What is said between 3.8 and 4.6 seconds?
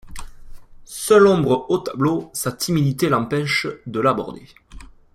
de l'aborder.